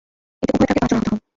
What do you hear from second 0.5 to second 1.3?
উভয় ট্রাকের পাঁচজন আহত হন।